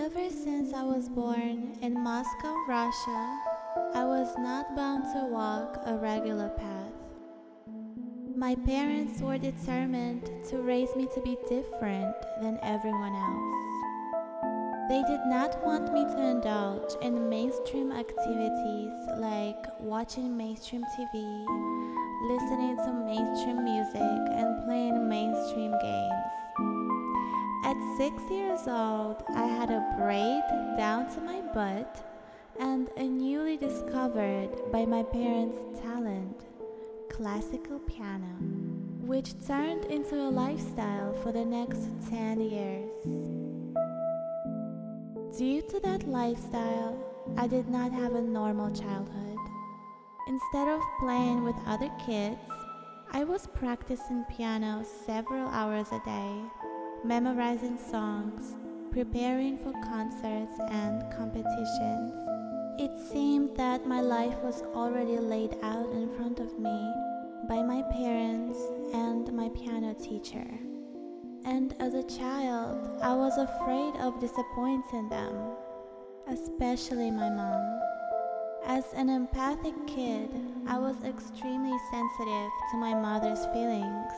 [0.00, 3.38] Ever since I was born in Moscow, Russia,
[3.92, 6.94] I was not bound to walk a regular path.
[8.34, 13.60] My parents were determined to raise me to be different than everyone else.
[14.88, 21.44] They did not want me to indulge in mainstream activities like watching mainstream TV,
[22.26, 24.00] listening to mainstream music,
[24.32, 26.19] and playing mainstream games.
[28.00, 30.42] Six years old, I had a braid
[30.78, 32.02] down to my butt
[32.58, 36.46] and a newly discovered by my parents' talent
[37.10, 38.38] classical piano,
[39.04, 42.96] which turned into a lifestyle for the next 10 years.
[45.36, 46.96] Due to that lifestyle,
[47.36, 49.36] I did not have a normal childhood.
[50.26, 52.40] Instead of playing with other kids,
[53.12, 56.59] I was practicing piano several hours a day
[57.04, 58.56] memorizing songs,
[58.90, 62.12] preparing for concerts and competitions.
[62.78, 66.92] It seemed that my life was already laid out in front of me
[67.48, 68.58] by my parents
[68.92, 70.46] and my piano teacher.
[71.44, 75.34] And as a child, I was afraid of disappointing them,
[76.28, 77.80] especially my mom.
[78.66, 80.28] As an empathic kid,
[80.66, 84.12] I was extremely sensitive to my mother's feelings.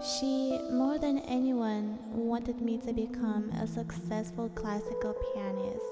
[0.00, 5.84] She, more than anyone, wanted me to become a successful classical pianist.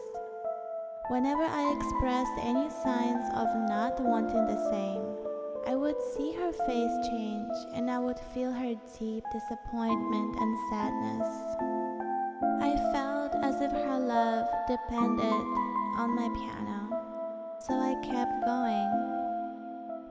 [1.09, 5.03] Whenever I expressed any signs of not wanting the same,
[5.67, 11.29] I would see her face change and I would feel her deep disappointment and sadness.
[12.63, 15.43] I felt as if her love depended
[15.99, 17.03] on my piano,
[17.59, 18.91] so I kept going.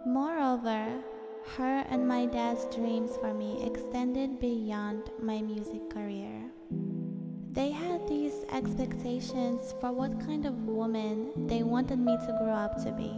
[0.05, 1.01] Moreover,
[1.57, 6.41] her and my dad's dreams for me extended beyond my music career.
[7.51, 12.83] They had these expectations for what kind of woman they wanted me to grow up
[12.83, 13.13] to be,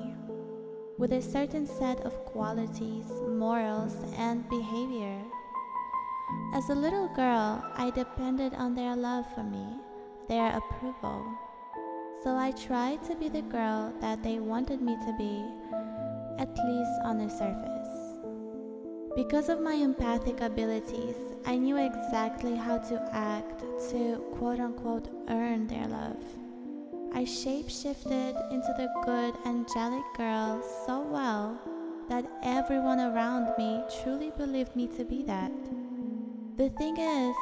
[0.97, 5.19] with a certain set of qualities, morals, and behavior.
[6.53, 9.65] As a little girl, I depended on their love for me,
[10.27, 11.25] their approval.
[12.23, 15.43] So I tried to be the girl that they wanted me to be,
[16.37, 17.76] at least on the surface.
[19.17, 25.65] Because of my empathic abilities, I knew exactly how to act to quote unquote earn
[25.65, 26.23] their love.
[27.15, 31.59] I shapeshifted into the good angelic girl so well
[32.09, 35.51] that everyone around me truly believed me to be that.
[36.57, 37.35] The thing is,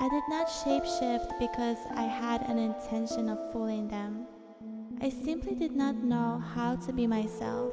[0.00, 4.26] I did not shapeshift because I had an intention of fooling them.
[5.00, 7.72] I simply did not know how to be myself.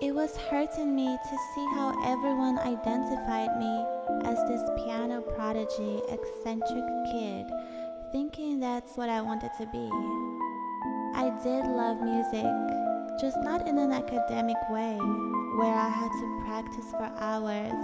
[0.00, 3.84] It was hurting me to see how everyone identified me
[4.24, 7.44] as this piano prodigy, eccentric kid,
[8.10, 9.90] thinking that's what I wanted to be.
[11.14, 12.48] I did love music,
[13.20, 14.96] just not in an academic way,
[15.58, 17.80] where I had to practice for hours,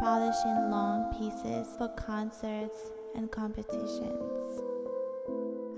[0.00, 4.71] polishing long pieces for concerts and competitions.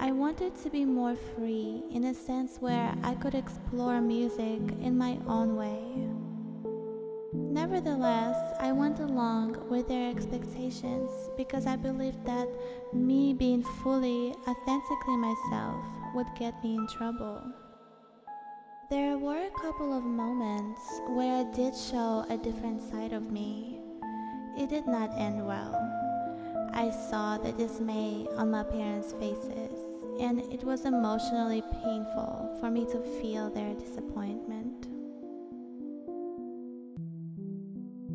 [0.00, 4.99] I wanted to be more free in a sense where I could explore music in
[4.99, 6.09] my own way.
[7.32, 12.49] Nevertheless, I went along with their expectations because I believed that
[12.93, 15.84] me being fully, authentically myself
[16.15, 17.43] would get me in trouble.
[18.91, 23.81] There were a couple of moments where I did show a different side of me.
[24.59, 25.94] It did not end well.
[26.77, 29.79] I saw the dismay on my parents' faces
[30.21, 34.89] and it was emotionally painful for me to feel their disappointment.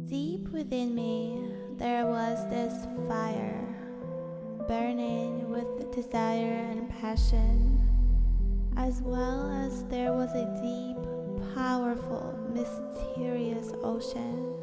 [0.10, 1.42] Deep within me,
[1.78, 2.74] there was this
[3.08, 3.66] fire,
[4.68, 7.80] burning with desire and passion,
[8.76, 14.54] as well as there was a deep, powerful, mysterious ocean,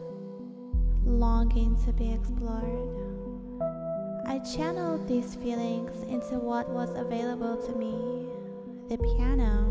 [1.05, 2.95] longing to be explored.
[4.28, 8.26] I channeled these feelings into what was available to me
[8.88, 9.70] the piano.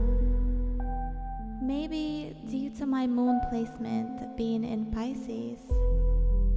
[1.62, 5.60] Maybe due to my moon placement being in Pisces,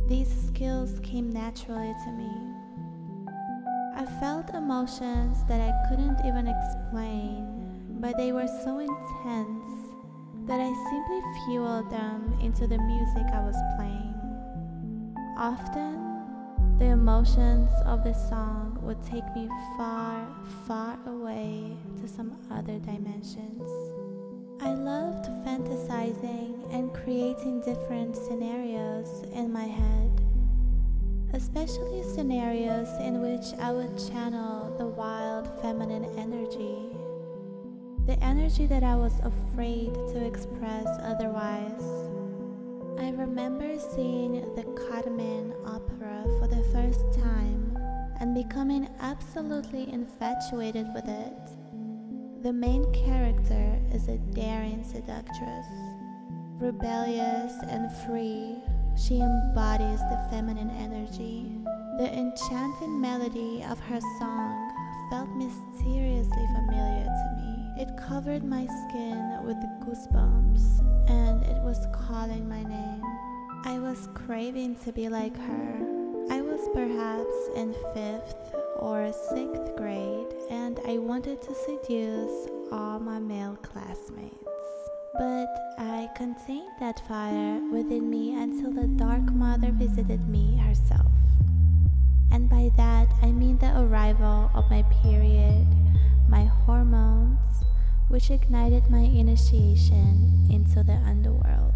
[0.07, 2.31] these skills came naturally to me.
[3.97, 9.69] I felt emotions that I couldn't even explain, but they were so intense
[10.47, 14.15] that I simply fueled them into the music I was playing.
[15.37, 15.98] Often,
[16.79, 20.27] the emotions of this song would take me far,
[20.67, 23.69] far away to some other dimensions.
[24.61, 30.21] I loved fantasizing and creating different scenarios in my head.
[31.35, 36.97] especially scenarios in which I would channel the wild feminine energy,
[38.07, 41.83] the energy that I was afraid to express otherwise.
[42.99, 45.98] I remember seeing the Carmen opera
[46.41, 47.77] for the first time
[48.21, 51.51] and becoming absolutely infatuated with it.
[52.43, 55.67] The main character is a daring seductress,
[56.61, 58.57] rebellious and free.
[58.97, 61.53] She embodies the feminine energy.
[61.99, 64.71] The enchanting melody of her song
[65.11, 67.83] felt mysteriously familiar to me.
[67.83, 73.03] It covered my skin with goosebumps and it was calling my name.
[73.65, 75.98] I was craving to be like her.
[76.75, 84.35] Perhaps in fifth or sixth grade, and I wanted to seduce all my male classmates.
[85.15, 85.49] But
[85.79, 91.11] I contained that fire within me until the Dark Mother visited me herself.
[92.31, 95.67] And by that, I mean the arrival of my period,
[96.29, 97.39] my hormones,
[98.09, 101.68] which ignited my initiation into the underworld.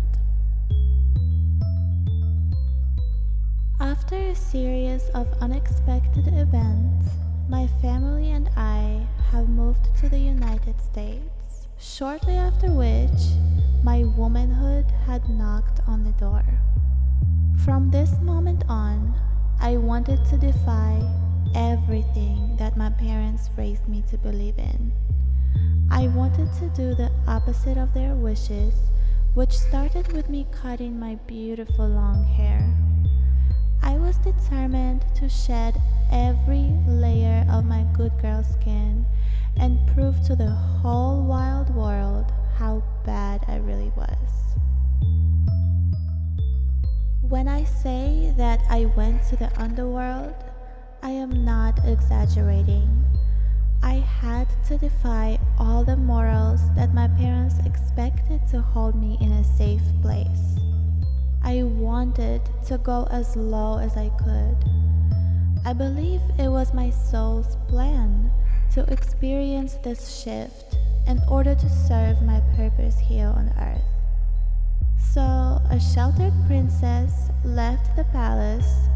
[3.93, 7.11] After a series of unexpected events,
[7.51, 13.21] my family and I have moved to the United States, shortly after which
[13.85, 16.43] my womanhood had knocked on the door.
[17.67, 19.15] From this moment on,
[19.61, 20.97] I wanted to defy
[21.55, 24.91] everything that my parents raised me to believe in.
[25.91, 28.73] I wanted to do the opposite of their wishes,
[29.35, 32.82] which started with me cutting my beautiful long hair.
[34.45, 35.81] Determined to shed
[36.11, 39.07] every layer of my good girl skin
[39.57, 44.57] and prove to the whole wild world how bad I really was.
[47.23, 50.35] When I say that I went to the underworld,
[51.03, 53.05] I am not exaggerating.
[53.83, 59.33] I had to defy all the morals that my parents expected to hold me in
[59.33, 60.57] a safe place.
[61.45, 64.57] I wanted to go as low as I could.
[65.65, 68.31] I believe it was my soul's plan
[68.75, 73.83] to experience this shift in order to serve my purpose here on earth.
[75.13, 78.89] So, a sheltered princess left the palace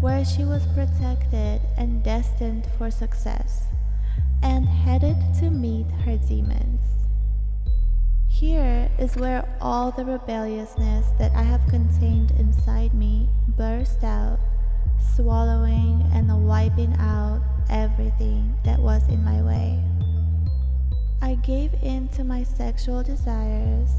[0.00, 3.64] where she was protected and destined for success
[4.42, 6.99] and headed to meet her demons.
[8.30, 13.28] Here is where all the rebelliousness that I have contained inside me
[13.58, 14.38] burst out,
[15.14, 19.78] swallowing and wiping out everything that was in my way.
[21.20, 23.90] I gave in to my sexual desires,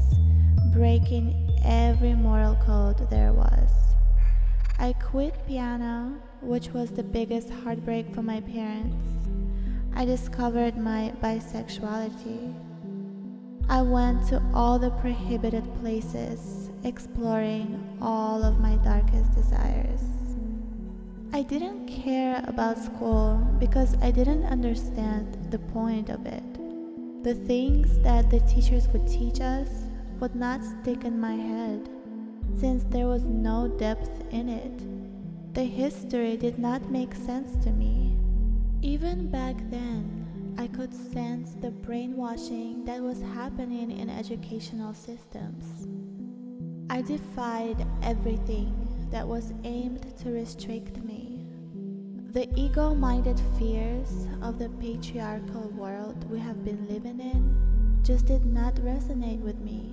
[0.72, 3.70] breaking every moral code there was.
[4.78, 9.06] I quit piano, which was the biggest heartbreak for my parents.
[9.94, 12.71] I discovered my bisexuality.
[13.68, 20.02] I went to all the prohibited places, exploring all of my darkest desires.
[21.32, 26.42] I didn't care about school because I didn't understand the point of it.
[27.24, 29.68] The things that the teachers would teach us
[30.20, 31.88] would not stick in my head
[32.58, 35.54] since there was no depth in it.
[35.54, 38.16] The history did not make sense to me.
[38.82, 40.21] Even back then,
[40.58, 45.86] I could sense the brainwashing that was happening in educational systems.
[46.90, 51.46] I defied everything that was aimed to restrict me.
[52.32, 58.44] The ego minded fears of the patriarchal world we have been living in just did
[58.44, 59.91] not resonate with me.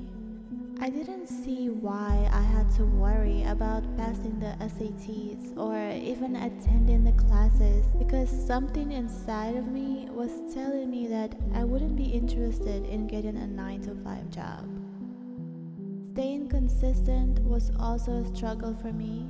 [0.82, 7.04] I didn't see why I had to worry about passing the SATs or even attending
[7.04, 12.86] the classes because something inside of me was telling me that I wouldn't be interested
[12.86, 14.70] in getting a 9 to 5 job.
[16.12, 19.28] Staying consistent was also a struggle for me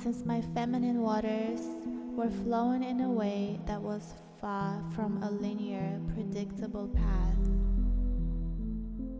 [0.00, 1.60] since my feminine waters
[2.14, 7.53] were flowing in a way that was far from a linear, predictable path.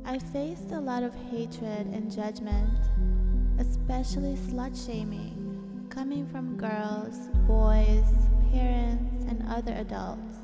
[0.07, 2.69] I faced a lot of hatred and judgment,
[3.59, 8.05] especially slut shaming, coming from girls, boys,
[8.53, 10.37] parents, and other adults.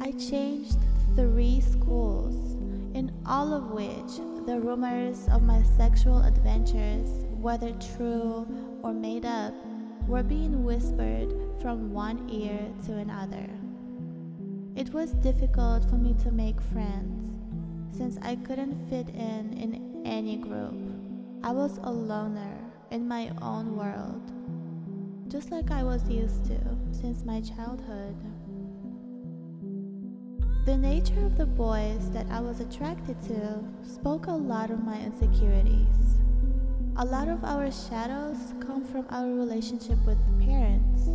[0.00, 0.78] I changed
[1.14, 2.54] three schools,
[2.94, 8.46] in all of which the rumors of my sexual adventures, whether true
[8.82, 9.52] or made up,
[10.08, 13.50] were being whispered from one ear to another.
[14.74, 17.21] It was difficult for me to make friends
[17.92, 20.74] since I couldn't fit in in any group.
[21.44, 22.58] I was a loner
[22.90, 24.22] in my own world.
[25.28, 26.58] just like I was used to
[26.90, 28.14] since my childhood.
[30.66, 35.00] The nature of the boys that I was attracted to spoke a lot of my
[35.00, 36.20] insecurities.
[36.96, 41.08] A lot of our shadows come from our relationship with parents.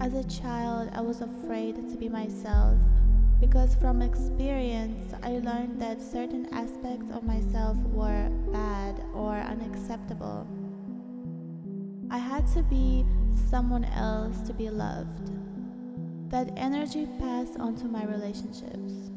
[0.00, 2.76] As a child, I was afraid to be myself
[3.40, 10.46] because from experience, I learned that certain aspects of myself were bad or unacceptable.
[12.10, 13.04] I had to be
[13.48, 15.30] someone else to be loved.
[16.30, 19.10] That energy passed onto my relationships.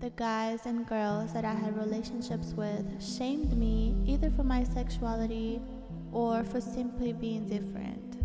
[0.00, 5.60] The guys and girls that I had relationships with shamed me either for my sexuality
[6.12, 8.16] or for simply being different.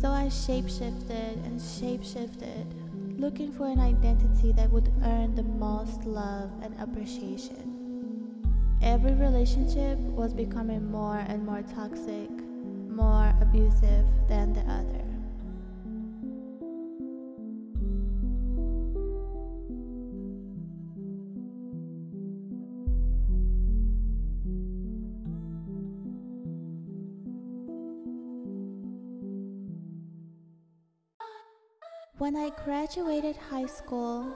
[0.00, 2.85] So I shapeshifted and shapeshifted
[3.18, 7.72] looking for an identity that would earn the most love and appreciation.
[8.82, 12.30] Every relationship was becoming more and more toxic,
[12.88, 15.05] more abusive than the other.
[32.18, 34.34] When I graduated high school,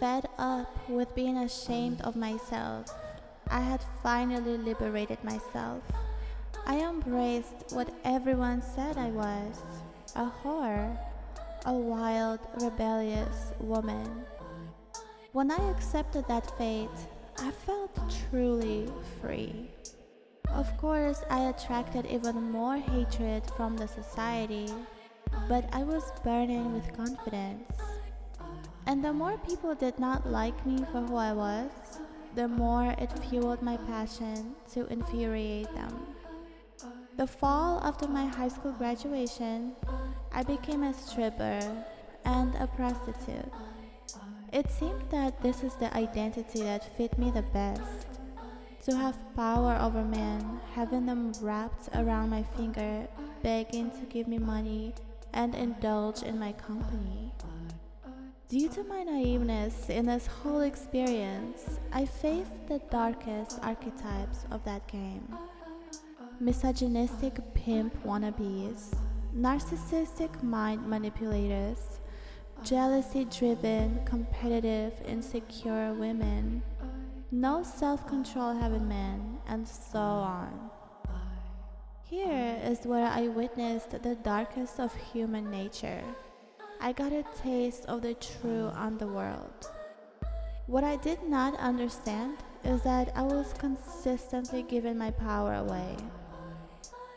[0.00, 2.86] fed up with being ashamed of myself,
[3.46, 5.84] I had finally liberated myself.
[6.66, 9.62] I embraced what everyone said I was
[10.16, 10.98] a whore,
[11.64, 14.24] a wild, rebellious woman.
[15.30, 17.06] When I accepted that fate,
[17.38, 17.96] I felt
[18.30, 19.70] truly free.
[20.48, 24.66] Of course, I attracted even more hatred from the society
[25.48, 27.70] but I was burning with confidence.
[28.86, 31.70] And the more people did not like me for who I was,
[32.34, 36.06] the more it fueled my passion to infuriate them.
[37.16, 39.72] The fall after my high school graduation,
[40.32, 41.60] I became a stripper
[42.24, 43.52] and a prostitute.
[44.52, 48.06] It seemed that this is the identity that fit me the best.
[48.86, 53.06] To have power over men, having them wrapped around my finger,
[53.42, 54.94] begging to give me money
[55.32, 57.32] and indulge in my company.
[58.48, 64.86] Due to my naiveness in this whole experience, I faced the darkest archetypes of that
[64.88, 65.26] game
[66.42, 68.92] misogynistic pimp wannabes,
[69.32, 72.00] narcissistic mind manipulators,
[72.64, 76.60] jealousy driven, competitive, insecure women,
[77.30, 80.71] no self control having men, and so on.
[82.12, 86.04] Here is where I witnessed the darkest of human nature.
[86.78, 89.70] I got a taste of the true underworld.
[90.66, 95.96] What I did not understand is that I was consistently giving my power away.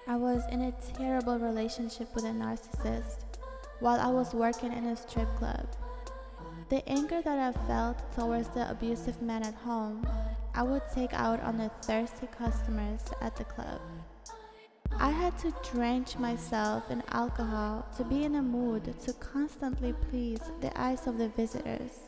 [0.07, 3.17] I was in a terrible relationship with a narcissist
[3.81, 5.67] while I was working in a strip club.
[6.69, 10.07] The anger that I felt towards the abusive man at home,
[10.53, 13.81] I would take out on the thirsty customers at the club.
[14.99, 20.39] I had to drench myself in alcohol to be in a mood to constantly please
[20.61, 21.99] the eyes of the visitors.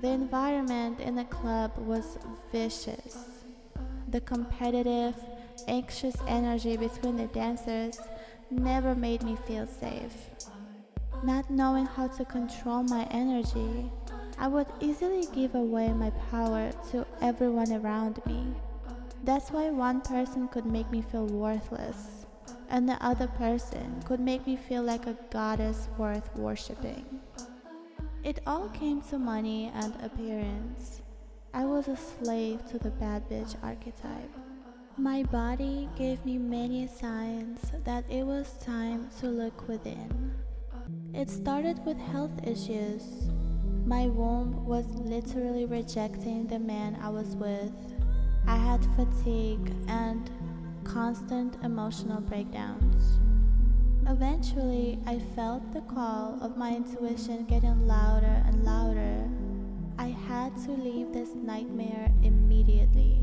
[0.00, 2.18] The environment in the club was
[2.50, 3.42] vicious.
[4.08, 5.14] The competitive,
[5.66, 7.98] anxious energy between the dancers
[8.50, 10.30] never made me feel safe.
[11.22, 13.90] Not knowing how to control my energy,
[14.38, 18.54] I would easily give away my power to everyone around me.
[19.24, 22.26] That's why one person could make me feel worthless,
[22.70, 27.20] and the other person could make me feel like a goddess worth worshipping.
[28.22, 31.02] It all came to money and appearance.
[31.52, 34.30] I was a slave to the bad bitch archetype.
[34.96, 40.32] My body gave me many signs that it was time to look within.
[41.14, 43.30] It started with health issues.
[43.86, 47.72] My womb was literally rejecting the man I was with
[48.48, 50.30] I had fatigue and
[50.82, 53.18] constant emotional breakdowns.
[54.06, 59.28] Eventually, I felt the call of my intuition getting louder and louder.
[59.98, 63.22] I had to leave this nightmare immediately.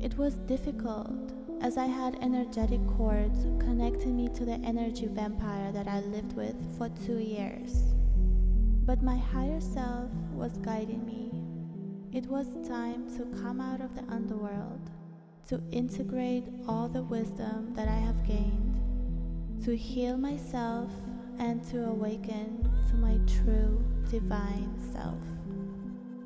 [0.00, 5.88] It was difficult as I had energetic cords connecting me to the energy vampire that
[5.88, 7.82] I lived with for two years.
[8.86, 11.29] But my higher self was guiding me
[12.12, 14.90] it was time to come out of the underworld,
[15.48, 18.80] to integrate all the wisdom that I have gained,
[19.64, 20.90] to heal myself,
[21.38, 25.18] and to awaken to my true divine self.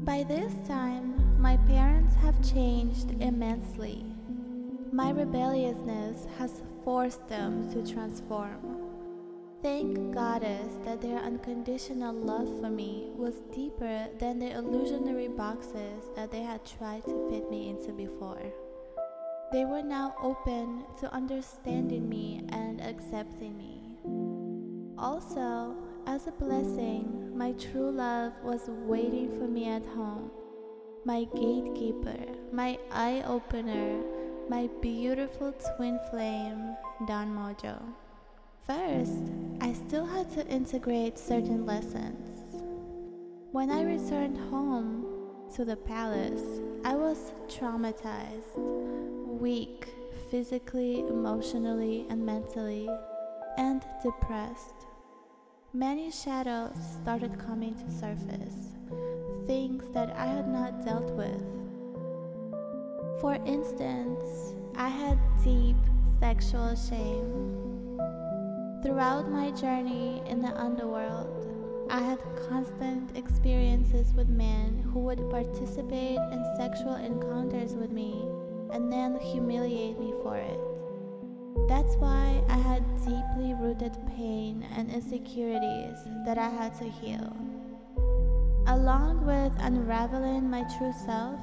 [0.00, 4.04] By this time, my parents have changed immensely.
[4.90, 8.83] My rebelliousness has forced them to transform.
[9.64, 16.30] Thank Goddess that their unconditional love for me was deeper than the illusionary boxes that
[16.30, 18.52] they had tried to fit me into before.
[19.52, 23.80] They were now open to understanding me and accepting me.
[24.98, 25.74] Also,
[26.06, 30.30] as a blessing, my true love was waiting for me at home.
[31.06, 32.20] My gatekeeper,
[32.52, 34.02] my eye opener,
[34.46, 37.80] my beautiful twin flame, Don Mojo.
[38.66, 39.30] First,
[39.60, 42.26] I still had to integrate certain lessons.
[43.52, 45.04] When I returned home
[45.54, 48.56] to the palace, I was traumatized,
[49.38, 49.88] weak
[50.30, 52.88] physically, emotionally, and mentally,
[53.58, 54.86] and depressed.
[55.74, 58.72] Many shadows started coming to surface,
[59.46, 61.44] things that I had not dealt with.
[63.20, 65.76] For instance, I had deep
[66.18, 67.63] sexual shame.
[68.84, 72.18] Throughout my journey in the underworld, I had
[72.50, 78.12] constant experiences with men who would participate in sexual encounters with me
[78.74, 80.60] and then humiliate me for it.
[81.66, 87.34] That's why I had deeply rooted pain and insecurities that I had to heal.
[88.66, 91.40] Along with unraveling my true self,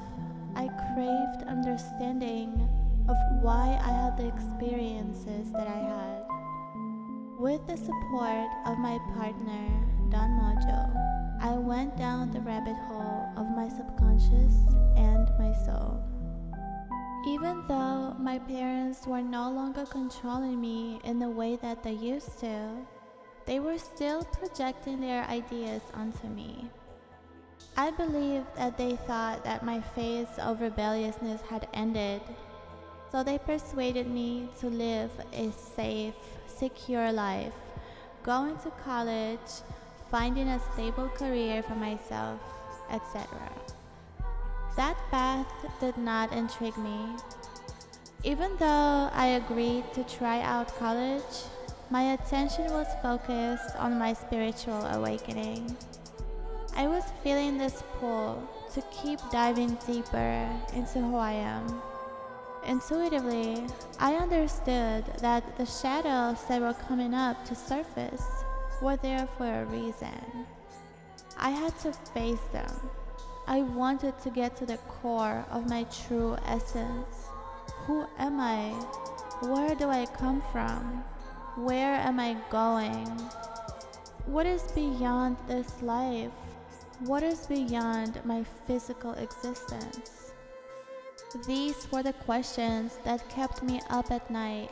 [0.56, 2.70] I craved understanding
[3.10, 6.21] of why I had the experiences that I had.
[7.42, 9.68] With the support of my partner,
[10.12, 14.54] Don Mojo, I went down the rabbit hole of my subconscious
[14.96, 16.04] and my soul.
[17.26, 22.38] Even though my parents were no longer controlling me in the way that they used
[22.42, 22.78] to,
[23.48, 26.70] they were still projecting their ideas onto me.
[27.76, 32.22] I believe that they thought that my phase of rebelliousness had ended,
[33.12, 36.16] so they persuaded me to live a safe,
[36.48, 37.54] secure life,
[38.24, 39.52] going to college,
[40.10, 42.40] finding a stable career for myself,
[42.90, 43.28] etc.
[44.78, 45.48] That path
[45.82, 47.16] did not intrigue me.
[48.24, 51.46] Even though I agreed to try out college,
[51.90, 55.76] my attention was focused on my spiritual awakening.
[56.78, 61.82] I was feeling this pull to keep diving deeper into who I am.
[62.66, 63.66] Intuitively,
[64.00, 68.26] I understood that the shadows that were coming up to surface
[68.82, 70.46] were there for a reason.
[71.38, 72.72] I had to face them
[73.48, 77.28] I wanted to get to the core of my true essence.
[77.86, 78.70] Who am I?
[79.42, 81.04] Where do I come from?
[81.58, 83.08] Where am I going?
[84.26, 86.32] What is beyond this life?
[87.00, 90.21] What is beyond my physical existence?
[91.48, 94.70] These were the questions that kept me up at night,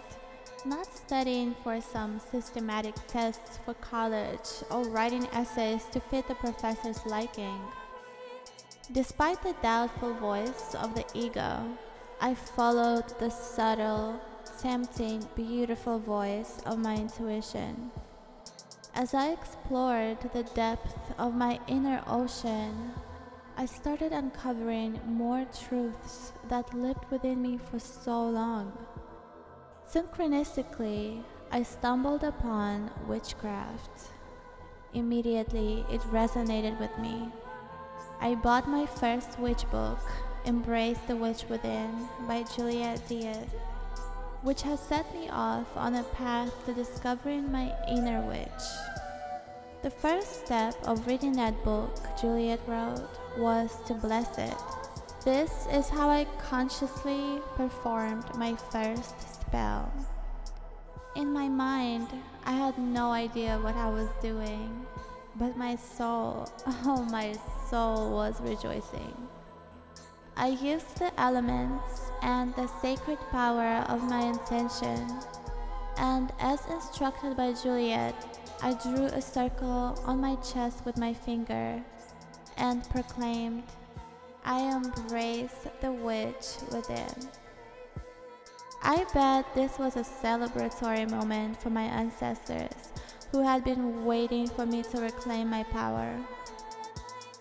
[0.66, 7.06] not studying for some systematic tests for college or writing essays to fit the professor's
[7.06, 7.62] liking.
[8.92, 11.64] Despite the doubtful voice of the ego,
[12.20, 14.20] I followed the subtle,
[14.60, 17.92] tempting, beautiful voice of my intuition.
[18.96, 22.92] As I explored the depth of my inner ocean,
[23.60, 28.72] I started uncovering more truths that lived within me for so long.
[29.86, 34.14] Synchronistically, I stumbled upon witchcraft.
[34.94, 37.28] Immediately, it resonated with me.
[38.22, 40.00] I bought my first witch book,
[40.46, 43.46] Embrace the Witch Within by Juliet Diaz,
[44.42, 48.64] which has set me off on a path to discovering my inner witch.
[49.82, 54.56] The first step of reading that book Juliet wrote was to bless it.
[55.24, 59.92] This is how I consciously performed my first spell.
[61.16, 62.08] In my mind,
[62.46, 64.86] I had no idea what I was doing,
[65.36, 66.50] but my soul,
[66.86, 67.34] oh, my
[67.70, 69.16] soul was rejoicing.
[70.36, 75.08] I used the elements and the sacred power of my intention,
[75.98, 78.16] and as instructed by Juliet,
[78.62, 81.84] I drew a circle on my chest with my finger
[82.60, 83.64] and proclaimed,
[84.46, 87.30] I embrace the witch within.
[88.82, 92.92] I bet this was a celebratory moment for my ancestors
[93.32, 96.16] who had been waiting for me to reclaim my power.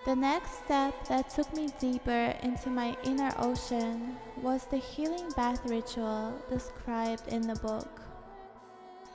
[0.05, 5.61] The next step that took me deeper into my inner ocean was the healing bath
[5.69, 8.01] ritual described in the book.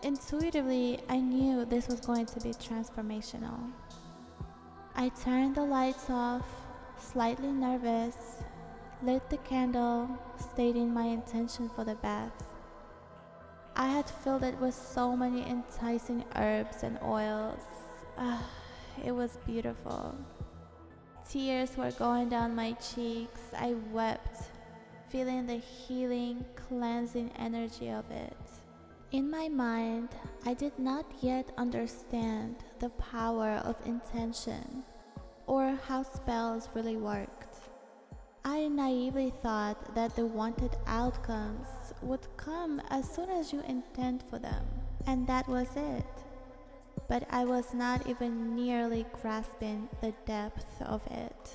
[0.04, 3.72] Intuitively, I knew this was going to be transformational.
[4.95, 6.45] I turned the lights off,
[6.99, 8.15] slightly nervous,
[9.01, 12.32] lit the candle, stating my intention for the bath.
[13.75, 17.63] I had filled it with so many enticing herbs and oils.
[18.19, 18.47] Ah,
[19.03, 20.15] it was beautiful.
[21.27, 23.41] Tears were going down my cheeks.
[23.58, 24.43] I wept,
[25.10, 28.38] feeling the healing, cleansing energy of it.
[29.13, 30.10] In my mind,
[30.43, 34.84] I did not yet understand the power of intention
[35.45, 37.69] or how spells really worked.
[38.43, 41.67] I naively thought that the wanted outcomes
[42.02, 44.65] would come as soon as you intend for them,
[45.06, 46.10] and that was it.
[47.08, 51.52] But I was not even nearly grasping the depth of it.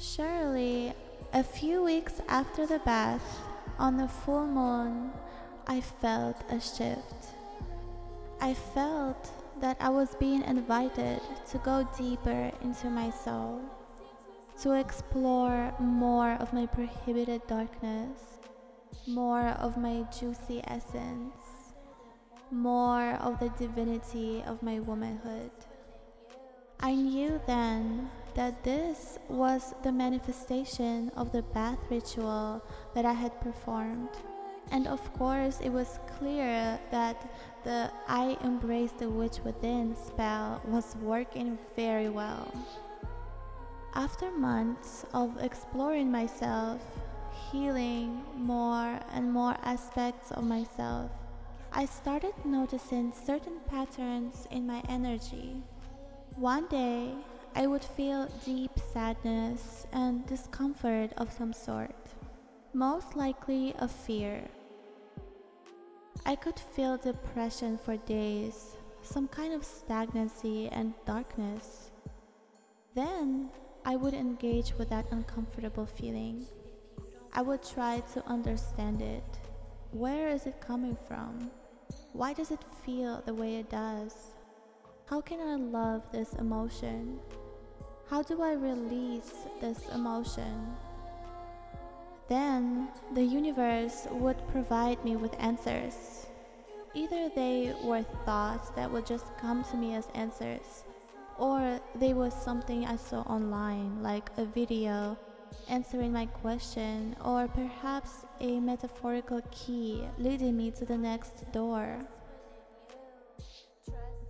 [0.00, 0.94] Surely,
[1.34, 3.42] a few weeks after the bath,
[3.78, 5.12] on the full moon,
[5.70, 7.26] I felt a shift.
[8.40, 13.60] I felt that I was being invited to go deeper into my soul,
[14.62, 18.38] to explore more of my prohibited darkness,
[19.06, 21.36] more of my juicy essence,
[22.50, 25.50] more of the divinity of my womanhood.
[26.80, 32.62] I knew then that this was the manifestation of the bath ritual
[32.94, 34.08] that I had performed.
[34.70, 37.16] And of course, it was clear that
[37.64, 42.52] the I Embrace the Witch Within spell was working very well.
[43.94, 46.80] After months of exploring myself,
[47.50, 51.10] healing more and more aspects of myself,
[51.72, 55.62] I started noticing certain patterns in my energy.
[56.36, 57.14] One day,
[57.54, 61.96] I would feel deep sadness and discomfort of some sort,
[62.72, 64.44] most likely of fear.
[66.26, 71.90] I could feel depression for days, some kind of stagnancy and darkness.
[72.94, 73.50] Then
[73.84, 76.46] I would engage with that uncomfortable feeling.
[77.32, 79.24] I would try to understand it.
[79.92, 81.50] Where is it coming from?
[82.12, 84.14] Why does it feel the way it does?
[85.06, 87.18] How can I love this emotion?
[88.10, 90.76] How do I release this emotion?
[92.28, 96.26] Then the universe would provide me with answers.
[96.94, 100.84] Either they were thoughts that would just come to me as answers,
[101.38, 105.16] or they was something I saw online, like a video
[105.68, 111.98] answering my question, or perhaps a metaphorical key leading me to the next door.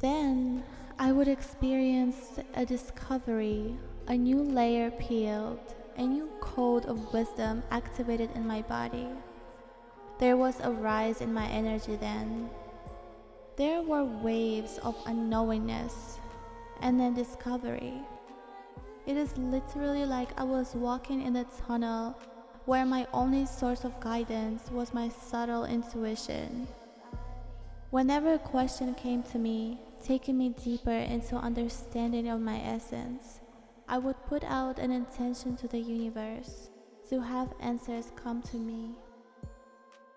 [0.01, 0.63] Then
[1.01, 8.31] I would experience a discovery, a new layer peeled a new code of wisdom activated
[8.35, 9.09] in my body.
[10.19, 12.49] There was a rise in my energy then.
[13.57, 16.19] There were waves of unknowingness
[16.81, 18.01] and then discovery.
[19.07, 22.17] It is literally like I was walking in a tunnel
[22.67, 26.69] where my only source of guidance was my subtle intuition.
[27.91, 33.38] Whenever a question came to me, taking me deeper into understanding of my essence,
[33.91, 36.69] I would put out an intention to the universe
[37.09, 38.91] to have answers come to me.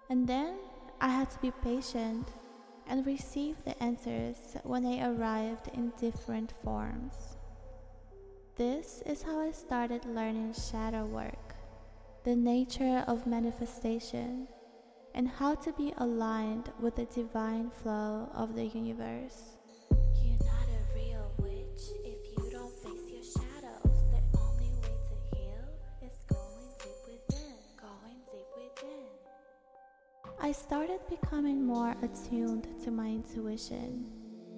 [0.10, 0.58] And then
[1.00, 2.28] I had to be patient
[2.88, 7.38] and receive the answers when they arrived in different forms.
[8.58, 11.56] This is how I started learning shadow work,
[12.26, 14.50] the nature of manifestation,
[15.16, 19.58] and how to be aligned with the divine flow of the universe.
[30.44, 34.08] I started becoming more attuned to my intuition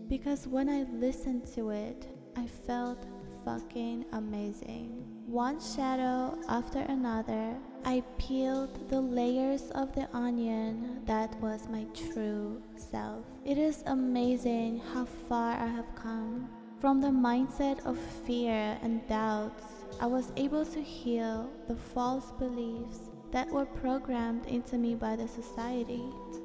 [0.07, 3.05] because when I listened to it, I felt
[3.43, 5.03] fucking amazing.
[5.27, 12.63] One shadow after another, I peeled the layers of the onion that was my true
[12.77, 13.25] self.
[13.43, 16.47] It is amazing how far I have come.
[16.79, 19.65] From the mindset of fear and doubts,
[19.99, 25.27] I was able to heal the false beliefs that were programmed into me by the
[25.27, 26.03] society.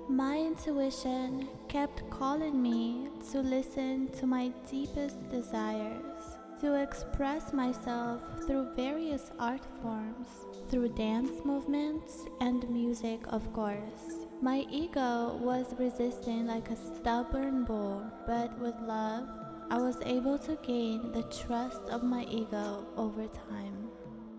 [0.08, 8.74] My intuition kept calling me to listen to my deepest desires, to express myself through
[8.74, 10.28] various art forms,
[10.70, 14.26] through dance movements and music, of course.
[14.40, 19.28] My ego was resisting like a stubborn bull, but with love,
[19.70, 23.87] I was able to gain the trust of my ego over time.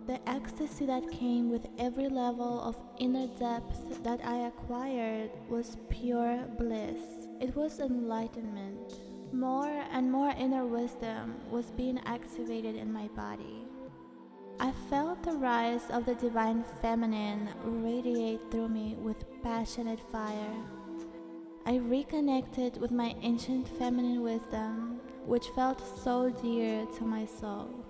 [0.10, 6.48] The ecstasy that came with every level of inner depth that I acquired was pure
[6.58, 7.00] bliss.
[7.40, 8.92] It was enlightenment.
[9.32, 13.68] More and more inner wisdom was being activated in my body.
[14.60, 20.56] I felt the rise of the divine feminine radiate through me with passionate fire.
[21.68, 27.86] I reconnected with my ancient feminine wisdom, which felt so dear to my soul.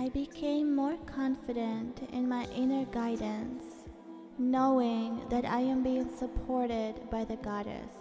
[0.00, 3.64] I became more confident in my inner guidance,
[4.38, 7.94] knowing that I am being supported by the goddess.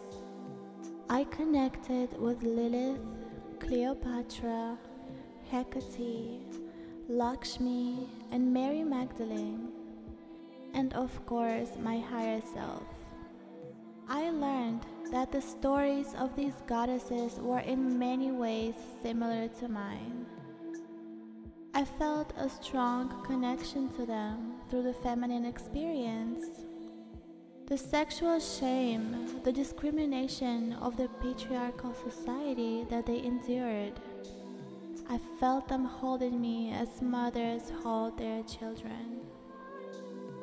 [1.10, 3.02] I connected with Lilith,
[3.60, 4.78] Cleopatra,
[5.50, 6.42] Hecate,
[7.10, 9.70] Lakshmi, and Mary Magdalene,
[10.76, 12.84] and of course, my higher self.
[14.08, 20.17] I learned that the stories of these goddesses were in many ways similar to mine.
[21.78, 26.44] I felt a strong connection to them through the feminine experience.
[27.68, 33.94] The sexual shame, the discrimination of the patriarchal society that they endured.
[35.08, 39.22] I felt them holding me as mothers hold their children.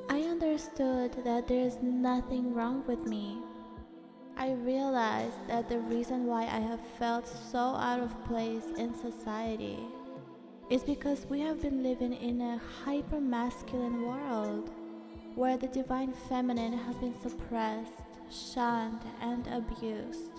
[0.09, 3.39] I understood that there is nothing wrong with me.
[4.37, 9.81] I realized that the reason why I have felt so out of place in society
[10.71, 14.71] is because we have been living in a hyper masculine world
[15.35, 17.93] where the divine feminine has been suppressed,
[18.31, 20.33] shunned, and abused.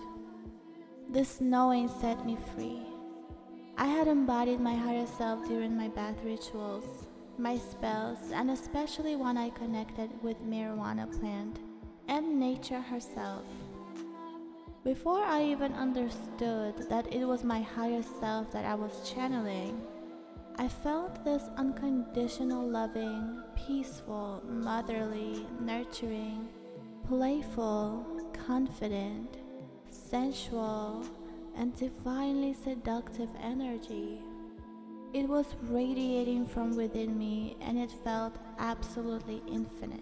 [1.08, 2.82] This knowing set me free.
[3.78, 7.06] I had embodied my higher self during my bath rituals,
[7.38, 11.60] my spells, and especially when I connected with marijuana plant
[12.08, 13.44] and nature herself.
[14.82, 19.82] Before I even understood that it was my higher self that I was channeling,
[20.58, 26.48] I felt this unconditional loving, peaceful, motherly, nurturing,
[27.06, 28.06] playful,
[28.46, 29.36] confident,
[29.90, 31.04] sensual,
[31.56, 34.22] and divinely seductive energy.
[35.12, 40.00] It was radiating from within me and it felt absolutely infinite.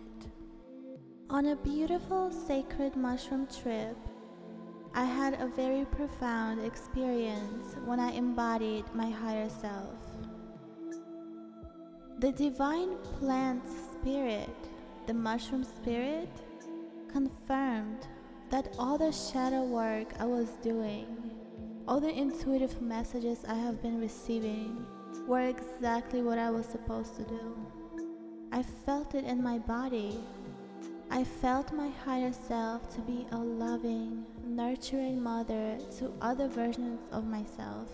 [1.31, 3.97] On a beautiful sacred mushroom trip,
[4.95, 10.04] I had a very profound experience when I embodied my higher self.
[12.25, 14.49] The divine plant spirit,
[15.07, 16.31] the mushroom spirit,
[17.07, 18.09] confirmed
[18.49, 21.07] that all the shadow work I was doing,
[21.87, 24.87] all the intuitive messages I have been receiving,
[25.29, 27.59] were exactly what I was supposed to do.
[28.53, 30.19] I felt it in my body.
[31.11, 37.27] I felt my higher self to be a loving, nurturing mother to other versions of
[37.27, 37.91] myself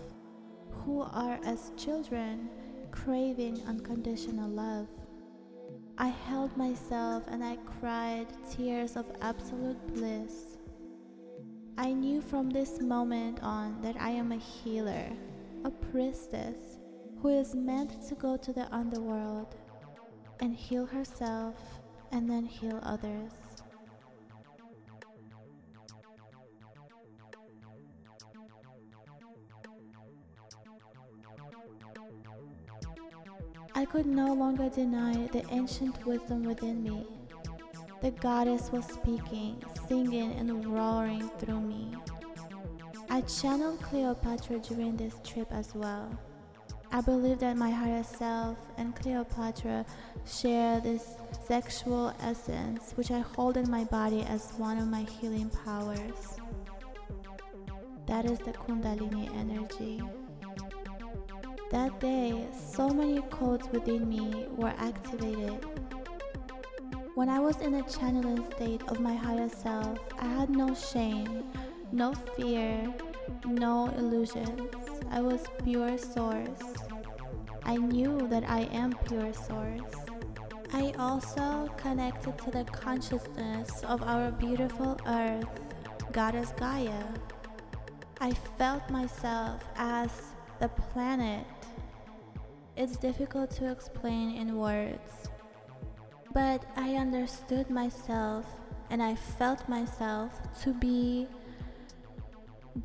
[0.85, 2.49] who are as children
[2.91, 4.87] craving unconditional love.
[5.97, 10.57] I held myself and I cried tears of absolute bliss.
[11.77, 15.09] I knew from this moment on that I am a healer,
[15.63, 16.79] a priestess
[17.21, 19.55] who is meant to go to the underworld
[20.39, 21.55] and heal herself
[22.11, 23.31] and then heal others.
[33.81, 37.03] I could no longer deny the ancient wisdom within me.
[38.03, 41.95] The goddess was speaking, singing, and roaring through me.
[43.09, 46.15] I channeled Cleopatra during this trip as well.
[46.91, 49.83] I believe that my higher self and Cleopatra
[50.27, 51.15] share this
[51.47, 56.37] sexual essence, which I hold in my body as one of my healing powers.
[58.05, 60.03] That is the Kundalini energy.
[61.71, 65.65] That day, so many codes within me were activated.
[67.15, 71.45] When I was in a channeling state of my higher self, I had no shame,
[71.93, 72.93] no fear,
[73.45, 74.69] no illusions.
[75.11, 76.61] I was pure source.
[77.63, 79.95] I knew that I am pure source.
[80.73, 85.47] I also connected to the consciousness of our beautiful earth,
[86.11, 87.03] Goddess Gaia.
[88.19, 90.11] I felt myself as
[90.59, 91.45] the planet
[92.75, 95.29] it's difficult to explain in words.
[96.33, 98.45] But I understood myself
[98.89, 100.31] and I felt myself
[100.63, 101.27] to be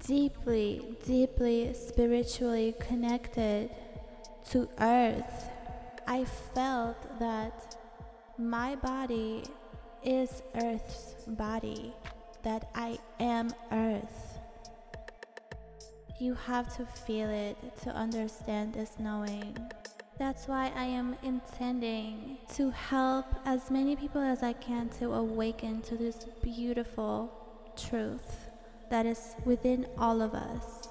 [0.07, 3.71] deeply, deeply spiritually connected
[4.51, 5.51] to Earth.
[6.07, 7.77] I felt that
[8.39, 9.43] my body
[10.05, 11.93] is Earth's body,
[12.43, 14.39] that I am Earth.
[16.21, 19.57] You have to feel it to understand this knowing.
[20.19, 25.83] That's why I am intending to help as many people as I can to awaken
[25.83, 27.31] to this beautiful
[27.77, 28.49] truth
[28.89, 30.89] that is within all of us.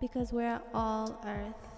[0.00, 1.68] Because we're all Earth.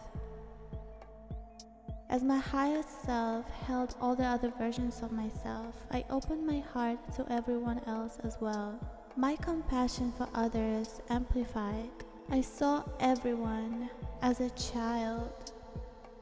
[2.11, 6.99] As my highest self held all the other versions of myself, I opened my heart
[7.17, 8.79] to everyone else as well.
[9.17, 11.91] My compassion for others amplified.
[12.31, 13.91] I saw everyone
[14.23, 15.53] as a child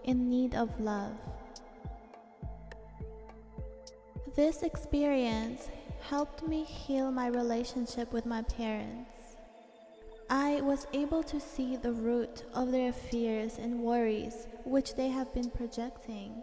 [0.09, 1.12] in need of love.
[4.35, 5.68] This experience
[6.01, 9.37] helped me heal my relationship with my parents.
[10.31, 15.35] I was able to see the root of their fears and worries which they have
[15.35, 16.42] been projecting.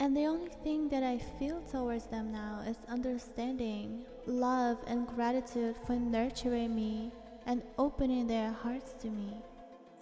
[0.00, 5.76] And the only thing that I feel towards them now is understanding, love, and gratitude
[5.86, 7.12] for nurturing me
[7.46, 9.36] and opening their hearts to me.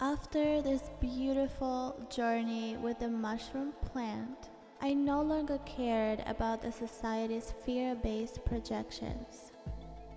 [0.00, 4.50] After this beautiful journey with the mushroom plant,
[4.82, 9.52] I no longer cared about the society's fear based projections.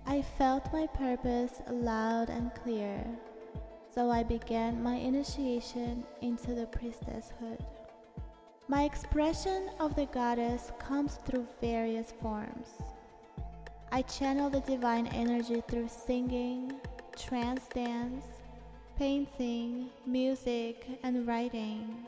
[0.04, 3.06] I felt my purpose loud and clear,
[3.94, 7.60] so I began my initiation into the priestesshood.
[8.66, 12.68] My expression of the goddess comes through various forms.
[13.92, 16.72] I channel the divine energy through singing,
[17.16, 18.24] trance dance,
[18.98, 22.04] painting, music, and writing.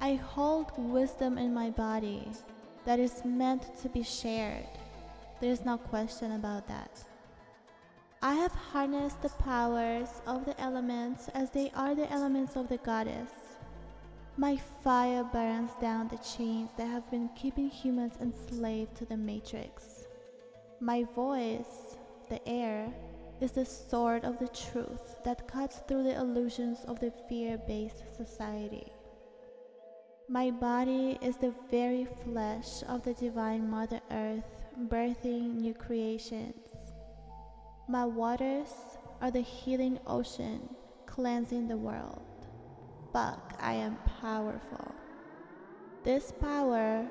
[0.00, 2.26] I hold wisdom in my body
[2.86, 4.66] that is meant to be shared.
[5.38, 7.04] There is no question about that.
[8.22, 12.78] I have harnessed the powers of the elements as they are the elements of the
[12.78, 13.32] goddess.
[14.38, 20.06] My fire burns down the chains that have been keeping humans enslaved to the matrix.
[20.80, 21.98] My voice,
[22.30, 22.88] the air,
[23.40, 28.02] is the sword of the truth that cuts through the illusions of the fear based
[28.16, 28.92] society.
[30.28, 36.66] My body is the very flesh of the divine Mother Earth, birthing new creations.
[37.88, 38.74] My waters
[39.22, 40.68] are the healing ocean,
[41.06, 42.20] cleansing the world.
[43.12, 44.94] Fuck, I am powerful.
[46.04, 47.06] This power,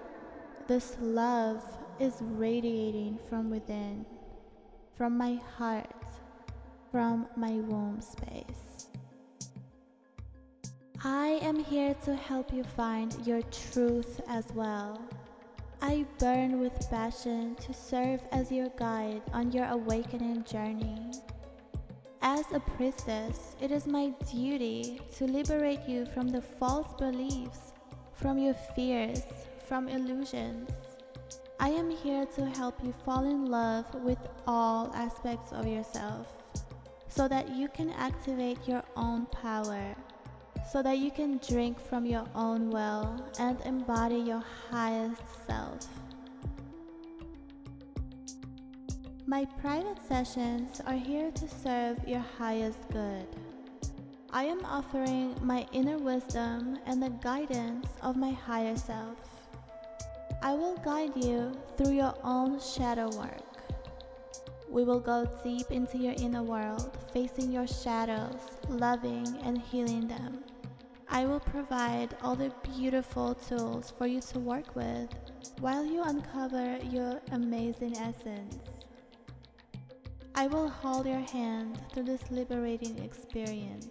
[0.68, 1.64] this love
[2.00, 4.06] is radiating from within,
[4.98, 5.94] from my heart,
[6.92, 8.88] from my womb space.
[11.04, 15.00] I am here to help you find your truth as well.
[15.80, 21.12] I burn with passion to serve as your guide on your awakening journey.
[22.24, 27.74] As a priestess, it is my duty to liberate you from the false beliefs,
[28.14, 29.22] from your fears,
[29.68, 30.72] from illusions.
[31.60, 36.28] I am here to help you fall in love with all aspects of yourself
[37.10, 39.96] so that you can activate your own power
[40.72, 45.88] so that you can drink from your own well and embody your highest self.
[49.26, 53.28] My private sessions are here to serve your highest good.
[54.32, 59.37] I am offering my inner wisdom and the guidance of my higher self.
[60.42, 63.42] I will guide you through your own shadow work.
[64.70, 70.44] We will go deep into your inner world, facing your shadows, loving and healing them.
[71.10, 75.10] I will provide all the beautiful tools for you to work with
[75.60, 78.68] while you uncover your amazing essence.
[80.36, 83.88] I will hold your hand through this liberating experience.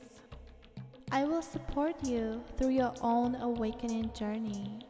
[1.10, 4.85] I will support you through your own awakening journey.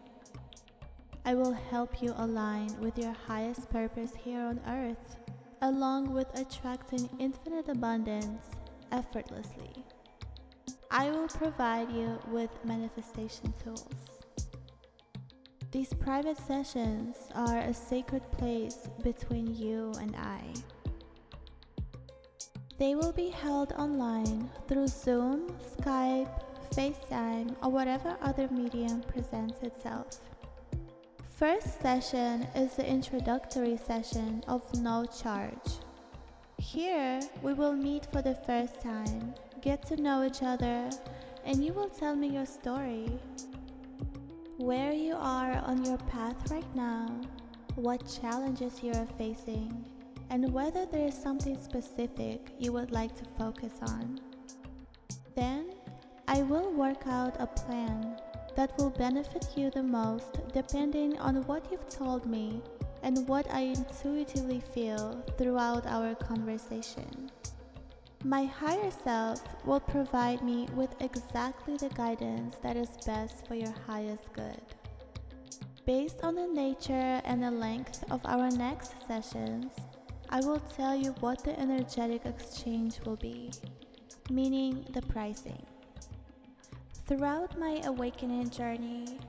[1.28, 5.16] I will help you align with your highest purpose here on earth,
[5.60, 8.44] along with attracting infinite abundance
[8.92, 9.72] effortlessly.
[10.88, 13.82] I will provide you with manifestation tools.
[15.72, 20.44] These private sessions are a sacred place between you and I.
[22.78, 26.30] They will be held online through Zoom, Skype,
[26.70, 30.20] FaceTime, or whatever other medium presents itself.
[31.38, 35.80] First session is the introductory session of no charge.
[36.56, 40.88] Here, we will meet for the first time get to know each other,
[41.44, 43.10] and you will tell me your story.
[44.56, 47.06] Where you are on your path right now,
[47.74, 49.84] what challenges you are facing,
[50.30, 54.20] and whether there is something specific you would like to focus on.
[55.34, 55.66] Then,
[56.28, 58.16] I will work out a plan
[58.56, 62.60] that will benefit you the most depending on what you've told me
[63.02, 67.30] and what I intuitively feel throughout our conversation.
[68.24, 73.72] My higher self will provide me with exactly the guidance that is best for your
[73.86, 74.60] highest good.
[75.84, 79.70] Based on the nature and the length of our next sessions,
[80.28, 83.52] I will tell you what the energetic exchange will be,
[84.28, 85.64] meaning the pricing.
[87.06, 89.20] Throughout my awakening journey,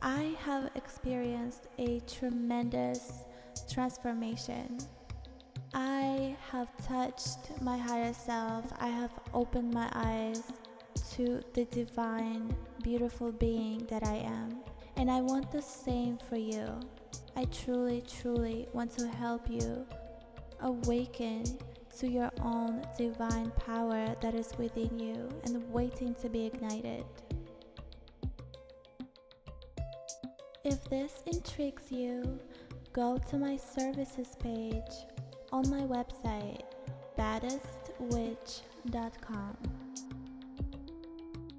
[0.00, 3.24] I have experienced a tremendous
[3.68, 4.78] transformation.
[5.74, 8.72] I have touched my higher self.
[8.78, 10.44] I have opened my eyes
[11.14, 12.54] to the divine,
[12.84, 14.60] beautiful being that I am.
[14.96, 16.78] And I want the same for you.
[17.34, 19.84] I truly, truly want to help you
[20.60, 21.42] awaken
[22.00, 27.04] to your own divine power that is within you and waiting to be ignited.
[30.64, 32.38] If this intrigues you,
[32.92, 34.82] go to my services page
[35.52, 36.62] on my website,
[37.18, 39.56] baddestwitch.com.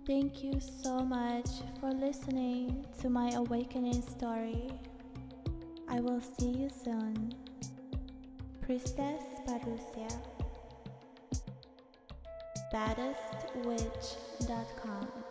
[0.05, 4.69] Thank you so much for listening to my awakening story.
[5.89, 7.33] I will see you soon.
[8.67, 10.11] Priestess Parousia.
[12.69, 15.26] baddestwitch.com